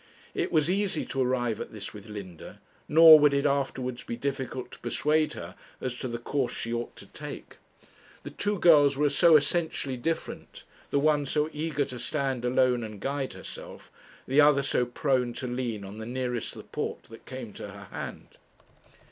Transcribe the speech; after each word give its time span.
It 0.33 0.51
was 0.51 0.67
easy 0.67 1.05
to 1.05 1.21
arrive 1.21 1.61
at 1.61 1.71
this 1.71 1.93
with 1.93 2.09
Linda, 2.09 2.59
nor 2.87 3.19
would 3.19 3.35
it 3.35 3.45
afterwards 3.45 4.01
be 4.03 4.15
difficult 4.17 4.71
to 4.71 4.79
persuade 4.79 5.33
her 5.33 5.53
as 5.79 5.95
to 5.97 6.07
the 6.07 6.17
course 6.17 6.51
she 6.55 6.73
ought 6.73 6.95
to 6.95 7.05
take. 7.05 7.57
The 8.23 8.31
two 8.31 8.57
girls 8.57 8.97
were 8.97 9.11
so 9.11 9.35
essentially 9.37 9.97
different; 9.97 10.63
the 10.89 10.97
one 10.97 11.27
so 11.27 11.51
eager 11.53 11.85
to 11.85 11.99
stand 11.99 12.43
alone 12.45 12.83
and 12.83 12.99
guide 12.99 13.33
herself, 13.33 13.91
the 14.27 14.41
other 14.41 14.63
so 14.63 14.87
prone 14.87 15.33
to 15.33 15.45
lean 15.45 15.83
on 15.85 15.99
the 15.99 16.07
nearest 16.07 16.49
support 16.49 17.03
that 17.11 17.27
came 17.27 17.53
to 17.53 17.67
her 17.67 17.85
hand. 17.91 18.37